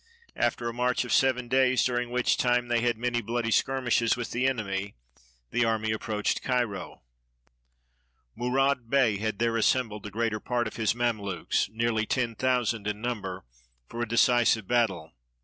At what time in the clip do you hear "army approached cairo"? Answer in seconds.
5.63-7.03